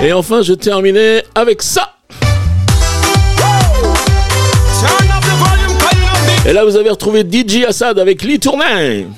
Et 0.00 0.12
enfin, 0.12 0.42
je 0.42 0.52
terminais 0.52 1.24
avec 1.34 1.62
ça. 1.62 1.96
Et 6.46 6.52
là, 6.52 6.64
vous 6.64 6.76
avez 6.76 6.90
retrouvé 6.90 7.22
DJ 7.28 7.64
Assad 7.66 7.98
avec 7.98 8.22
Lee 8.22 8.38
Tournay. 8.38 9.08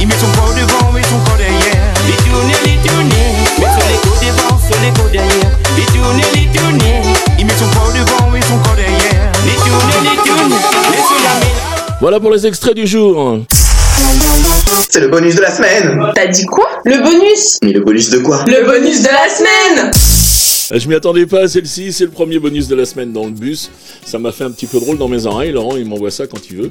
Il 0.00 0.08
met 0.08 0.14
son 0.14 0.26
corps 0.38 0.52
devant 0.54 0.96
et 0.96 1.02
son 1.04 1.18
corps 1.18 1.36
derrière. 1.36 1.94
Les 2.06 2.14
tourner, 2.24 2.54
les 2.64 2.88
tourner. 2.88 3.24
Mais 3.58 3.66
les 3.66 3.98
côtés 3.98 4.26
devant, 4.26 4.58
les 4.82 4.90
côtés 4.90 5.18
derrière. 5.18 5.50
Les 5.76 5.84
tourner, 5.84 6.24
les 6.34 6.58
tourner. 6.58 7.02
Il 7.38 7.46
met 7.46 7.52
son 7.52 7.66
corps 7.66 7.92
devant 7.92 8.34
et 8.34 8.42
son 8.42 8.58
corps 8.58 8.74
derrière. 8.74 9.32
Les 9.44 9.54
tourner, 9.54 10.10
les 10.10 10.16
tourner. 10.28 10.56
La 11.22 11.96
Voilà 12.00 12.18
pour 12.18 12.32
les 12.32 12.46
extraits 12.46 12.74
du 12.74 12.86
jour. 12.86 13.38
C'est 14.90 15.00
le 15.00 15.08
bonus 15.08 15.36
de 15.36 15.42
la 15.42 15.54
semaine. 15.54 16.12
T'as 16.14 16.26
dit 16.26 16.46
quoi? 16.46 16.66
Le 16.84 16.98
bonus 16.98 17.58
Mais 17.62 17.72
le 17.72 17.80
bonus 17.80 18.10
de 18.10 18.18
quoi? 18.18 18.44
Le 18.46 18.64
bonus 18.64 19.02
de 19.02 19.08
la 19.08 19.28
semaine 19.28 19.90
je 20.78 20.88
m'y 20.88 20.94
attendais 20.94 21.26
pas 21.26 21.40
à 21.40 21.48
celle-ci, 21.48 21.92
c'est 21.92 22.04
le 22.04 22.10
premier 22.10 22.38
bonus 22.38 22.66
de 22.66 22.74
la 22.74 22.86
semaine 22.86 23.12
dans 23.12 23.26
le 23.26 23.30
bus. 23.32 23.70
Ça 24.06 24.18
m'a 24.18 24.32
fait 24.32 24.44
un 24.44 24.50
petit 24.50 24.66
peu 24.66 24.80
drôle 24.80 24.96
dans 24.96 25.08
mes 25.08 25.26
oreilles. 25.26 25.52
Laurent, 25.52 25.76
il 25.76 25.84
m'envoie 25.84 26.10
ça 26.10 26.26
quand 26.26 26.50
il 26.50 26.56
veut. 26.56 26.70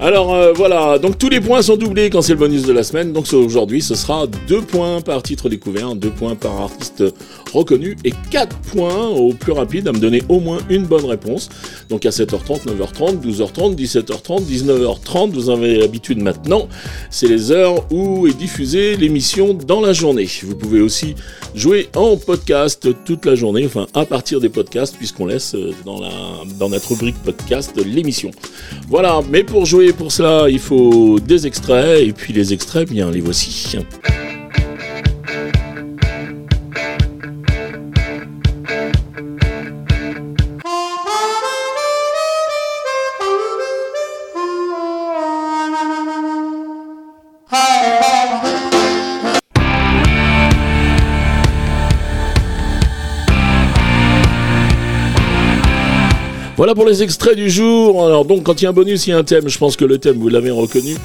Alors 0.00 0.34
euh, 0.34 0.52
voilà, 0.52 0.98
donc 0.98 1.16
tous 1.16 1.30
les 1.30 1.40
points 1.40 1.62
sont 1.62 1.76
doublés 1.76 2.10
quand 2.10 2.20
c'est 2.20 2.34
le 2.34 2.38
bonus 2.38 2.64
de 2.64 2.72
la 2.72 2.82
semaine. 2.82 3.12
Donc 3.12 3.32
aujourd'hui, 3.32 3.80
ce 3.80 3.94
sera 3.94 4.26
2 4.26 4.60
points 4.62 5.00
par 5.00 5.22
titre 5.22 5.48
découvert, 5.48 5.94
2 5.94 6.10
points 6.10 6.34
par 6.34 6.60
artiste 6.60 7.04
reconnu 7.54 7.96
et 8.04 8.12
4 8.30 8.56
points 8.58 9.06
au 9.08 9.32
plus 9.32 9.52
rapide 9.52 9.88
à 9.88 9.92
me 9.92 9.98
donner 9.98 10.22
au 10.28 10.40
moins 10.40 10.58
une 10.68 10.84
bonne 10.84 11.06
réponse. 11.06 11.48
Donc 11.88 12.04
à 12.04 12.10
7h30, 12.10 12.66
9h30, 12.66 13.22
12h30, 13.24 13.76
17h30, 13.76 14.44
19h30, 14.44 15.30
vous 15.30 15.48
avez 15.48 15.78
l'habitude 15.78 16.20
maintenant. 16.20 16.68
C'est 17.10 17.28
les 17.28 17.50
heures 17.50 17.90
où 17.90 18.26
est 18.26 18.36
diffusée 18.36 18.96
l'émission 18.96 19.54
dans 19.54 19.80
la 19.80 19.94
journée. 19.94 20.28
Vous 20.42 20.56
pouvez 20.56 20.80
aussi 20.80 21.14
jouer 21.54 21.88
en 21.96 22.16
podcast 22.18 22.88
toute 23.06 23.24
la 23.24 23.37
journée, 23.38 23.64
enfin 23.64 23.86
à 23.94 24.04
partir 24.04 24.40
des 24.40 24.48
podcasts, 24.48 24.96
puisqu'on 24.96 25.26
laisse 25.26 25.54
euh, 25.54 25.72
dans, 25.84 26.00
la, 26.00 26.10
dans 26.58 26.68
notre 26.68 26.88
rubrique 26.90 27.16
podcast 27.24 27.72
l'émission. 27.84 28.30
Voilà, 28.88 29.20
mais 29.30 29.44
pour 29.44 29.64
jouer 29.64 29.92
pour 29.92 30.12
cela, 30.12 30.48
il 30.48 30.58
faut 30.58 31.18
des 31.18 31.46
extraits, 31.46 32.06
et 32.06 32.12
puis 32.12 32.32
les 32.32 32.52
extraits, 32.52 32.90
bien 32.90 33.10
les 33.10 33.20
voici. 33.20 33.78
Voilà 56.58 56.74
pour 56.74 56.86
les 56.86 57.04
extraits 57.04 57.36
du 57.36 57.48
jour. 57.48 58.04
Alors 58.04 58.24
donc 58.24 58.42
quand 58.42 58.60
il 58.60 58.64
y 58.64 58.66
a 58.66 58.70
un 58.70 58.72
bonus, 58.72 59.06
il 59.06 59.10
y 59.10 59.12
a 59.12 59.18
un 59.18 59.22
thème. 59.22 59.48
Je 59.48 59.58
pense 59.58 59.76
que 59.76 59.84
le 59.84 59.98
thème, 59.98 60.16
vous 60.18 60.28
l'avez 60.28 60.50
reconnu 60.50 60.96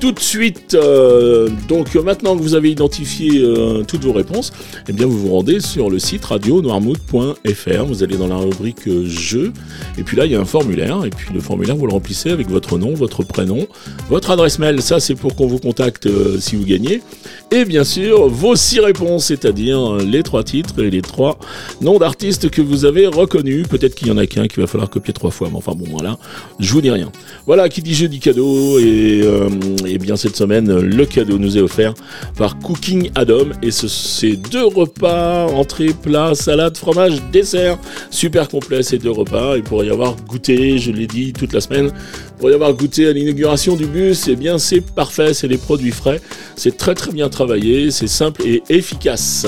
tout 0.00 0.12
de 0.12 0.18
suite. 0.20 0.74
Euh, 0.74 1.50
donc 1.68 1.94
maintenant 1.94 2.36
que 2.36 2.42
vous 2.42 2.54
avez 2.54 2.70
identifié 2.70 3.42
euh, 3.42 3.84
toutes 3.86 4.02
vos 4.02 4.12
réponses, 4.12 4.50
eh 4.88 4.92
bien 4.92 5.06
vous 5.06 5.18
vous 5.18 5.30
rendez 5.30 5.60
sur 5.60 5.90
le 5.90 5.98
site 5.98 6.24
radio 6.24 6.62
noirmouth.fr. 6.62 7.84
Vous 7.86 8.02
allez 8.02 8.16
dans 8.16 8.26
la 8.26 8.38
rubrique 8.38 8.88
euh, 8.88 9.04
jeux 9.06 9.52
et 9.98 10.02
puis 10.02 10.16
là 10.16 10.24
il 10.24 10.32
y 10.32 10.36
a 10.36 10.40
un 10.40 10.46
formulaire 10.46 11.04
et 11.04 11.10
puis 11.10 11.32
le 11.34 11.40
formulaire 11.40 11.76
vous 11.76 11.86
le 11.86 11.92
remplissez 11.92 12.30
avec 12.30 12.48
votre 12.48 12.78
nom, 12.78 12.94
votre 12.94 13.22
prénom, 13.22 13.66
votre 14.08 14.30
adresse 14.30 14.58
mail. 14.58 14.80
Ça 14.80 15.00
c'est 15.00 15.14
pour 15.14 15.36
qu'on 15.36 15.46
vous 15.46 15.58
contacte 15.58 16.08
si 16.40 16.56
vous 16.56 16.64
gagnez. 16.64 17.02
Et 17.50 17.66
bien 17.66 17.84
sûr 17.84 18.26
vos 18.28 18.56
six 18.56 18.80
réponses, 18.80 19.26
c'est-à-dire 19.26 19.96
les 19.96 20.22
trois 20.22 20.44
titres 20.44 20.82
et 20.82 20.90
les 20.90 21.02
trois 21.02 21.38
noms 21.82 21.98
d'artistes 21.98 22.48
que 22.48 22.62
vous 22.62 22.86
avez 22.86 23.06
reconnus. 23.06 23.68
Peut-être 23.68 23.94
qu'il 23.94 24.08
y 24.08 24.10
en 24.10 24.16
a 24.16 24.26
qu'un 24.26 24.48
qu'il 24.48 24.60
va 24.60 24.66
falloir 24.66 24.88
copier 24.88 25.12
trois 25.12 25.30
fois, 25.30 25.48
mais 25.50 25.58
enfin 25.58 25.72
bon 25.76 25.86
voilà, 25.90 26.18
je 26.58 26.72
vous 26.72 26.80
dis 26.80 26.90
rien. 26.90 27.12
Voilà 27.46 27.68
qui 27.68 27.82
dit 27.82 27.94
jeu 27.94 28.08
dit 28.08 28.20
cadeau 28.20 28.78
et 28.78 29.89
eh 29.94 29.98
bien 29.98 30.16
cette 30.16 30.36
semaine, 30.36 30.80
le 30.80 31.04
cadeau 31.06 31.38
nous 31.38 31.56
est 31.56 31.60
offert 31.60 31.94
par 32.36 32.58
Cooking 32.58 33.10
Adam 33.14 33.46
et 33.62 33.70
c'est 33.70 34.36
deux 34.36 34.64
repas, 34.64 35.46
entrée, 35.46 35.92
plat, 35.92 36.34
salade, 36.34 36.76
fromage, 36.76 37.20
dessert, 37.32 37.78
super 38.10 38.48
complet 38.48 38.82
ces 38.82 38.98
deux 38.98 39.10
repas. 39.10 39.56
Il 39.56 39.62
pourrait 39.62 39.86
y 39.86 39.90
avoir 39.90 40.16
goûté, 40.16 40.78
je 40.78 40.92
l'ai 40.92 41.06
dit 41.06 41.32
toute 41.32 41.52
la 41.52 41.60
semaine, 41.60 41.92
pourrait 42.38 42.52
y 42.52 42.54
avoir 42.54 42.72
goûté 42.72 43.06
à 43.06 43.12
l'inauguration 43.12 43.76
du 43.76 43.86
bus. 43.86 44.28
Et 44.28 44.32
eh 44.32 44.36
bien 44.36 44.58
c'est 44.58 44.80
parfait, 44.80 45.34
c'est 45.34 45.48
des 45.48 45.58
produits 45.58 45.92
frais, 45.92 46.20
c'est 46.56 46.76
très 46.76 46.94
très 46.94 47.12
bien 47.12 47.28
travaillé, 47.28 47.90
c'est 47.90 48.08
simple 48.08 48.42
et 48.46 48.62
efficace. 48.68 49.46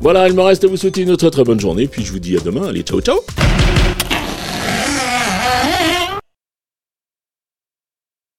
Voilà, 0.00 0.28
il 0.28 0.34
me 0.34 0.42
reste 0.42 0.64
à 0.64 0.66
vous 0.66 0.76
souhaiter 0.76 1.02
une 1.02 1.16
très 1.16 1.30
très 1.30 1.44
bonne 1.44 1.60
journée, 1.60 1.86
puis 1.86 2.04
je 2.04 2.12
vous 2.12 2.18
dis 2.18 2.36
à 2.36 2.40
demain. 2.40 2.68
Allez, 2.68 2.82
ciao 2.82 3.00
ciao 3.00 3.20